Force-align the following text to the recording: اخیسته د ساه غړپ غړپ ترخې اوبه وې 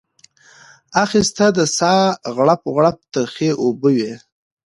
اخیسته 1.03 1.45
د 1.57 1.59
ساه 1.77 2.03
غړپ 2.35 2.61
غړپ 2.75 2.97
ترخې 3.13 3.49
اوبه 3.63 3.89
وې 3.97 4.13